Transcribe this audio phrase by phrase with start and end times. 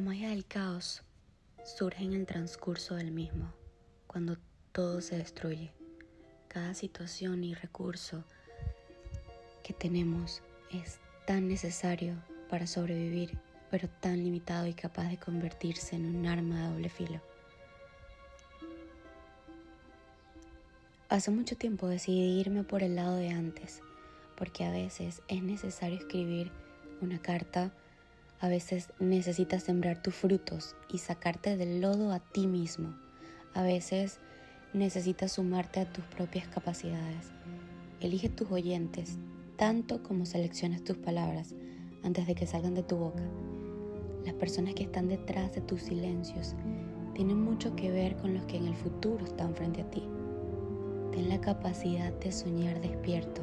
[0.00, 1.02] La magia del caos
[1.62, 3.52] surge en el transcurso del mismo,
[4.06, 4.38] cuando
[4.72, 5.72] todo se destruye.
[6.48, 8.24] Cada situación y recurso
[9.62, 10.40] que tenemos
[10.70, 12.14] es tan necesario
[12.48, 13.38] para sobrevivir,
[13.70, 17.20] pero tan limitado y capaz de convertirse en un arma de doble filo.
[21.10, 23.82] Hace mucho tiempo decidí irme por el lado de antes,
[24.34, 26.50] porque a veces es necesario escribir
[27.02, 27.70] una carta,
[28.40, 32.96] a veces necesitas sembrar tus frutos y sacarte del lodo a ti mismo,
[33.52, 34.18] a veces
[34.72, 37.32] necesitas sumarte a tus propias capacidades.
[38.00, 39.18] Elige tus oyentes,
[39.56, 41.54] tanto como seleccionas tus palabras
[42.02, 43.22] antes de que salgan de tu boca.
[44.24, 46.54] Las personas que están detrás de tus silencios
[47.14, 50.02] tienen mucho que ver con los que en el futuro están frente a ti.
[51.12, 53.42] Ten la capacidad de soñar despierto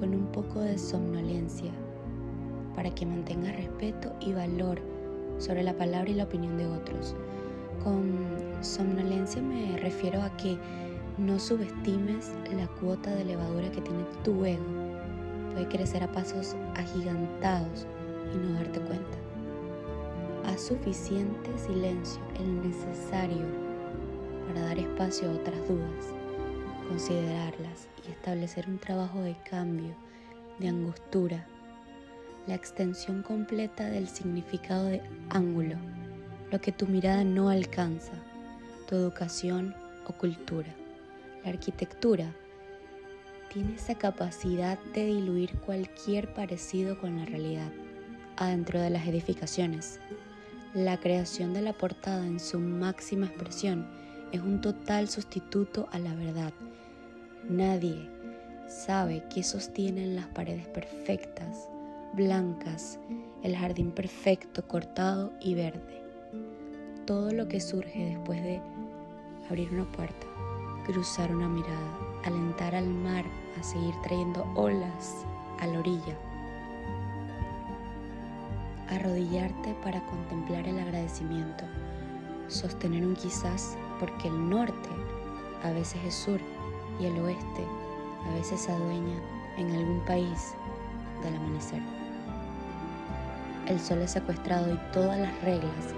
[0.00, 1.70] con un poco de somnolencia
[2.74, 4.80] para que mantengas respeto y valor
[5.38, 7.14] sobre la palabra y la opinión de otros.
[7.82, 8.18] Con
[8.60, 10.56] somnolencia me refiero a que
[11.18, 14.64] no subestimes la cuota de levadura que tiene tu ego.
[15.52, 17.86] Puede crecer a pasos agigantados
[18.34, 19.18] y no darte cuenta.
[20.46, 23.46] Haz suficiente silencio, el necesario,
[24.48, 26.12] para dar espacio a otras dudas,
[26.88, 29.94] considerarlas y establecer un trabajo de cambio,
[30.58, 31.46] de angostura,
[32.46, 35.76] la extensión completa del significado de ángulo,
[36.50, 38.12] lo que tu mirada no alcanza,
[38.86, 39.74] tu educación
[40.06, 40.68] o cultura.
[41.42, 42.30] La arquitectura
[43.52, 47.70] tiene esa capacidad de diluir cualquier parecido con la realidad
[48.36, 50.00] adentro de las edificaciones.
[50.74, 53.86] La creación de la portada en su máxima expresión
[54.32, 56.52] es un total sustituto a la verdad.
[57.48, 58.10] Nadie
[58.68, 61.68] sabe qué sostienen las paredes perfectas
[62.14, 63.00] blancas,
[63.42, 66.02] el jardín perfecto, cortado y verde.
[67.06, 68.60] Todo lo que surge después de
[69.50, 70.26] abrir una puerta,
[70.86, 73.24] cruzar una mirada, alentar al mar
[73.58, 75.26] a seguir trayendo olas
[75.60, 76.16] a la orilla.
[78.88, 81.64] Arrodillarte para contemplar el agradecimiento,
[82.48, 84.88] sostener un quizás porque el norte
[85.64, 86.40] a veces es sur
[87.00, 87.66] y el oeste
[88.30, 89.18] a veces adueña
[89.58, 90.54] en algún país
[91.22, 92.03] del amanecer.
[93.66, 95.94] El sol es secuestrado y todas las reglas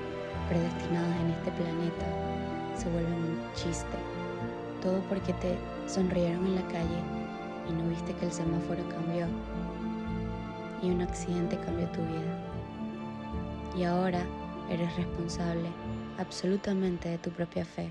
[0.49, 2.07] predestinadas en este planeta
[2.77, 3.97] se vuelven un chiste.
[4.81, 7.01] Todo porque te sonrieron en la calle
[7.69, 9.27] y no viste que el semáforo cambió
[10.81, 12.39] y un accidente cambió tu vida.
[13.77, 14.23] Y ahora
[14.71, 15.69] eres responsable
[16.19, 17.91] absolutamente de tu propia fe.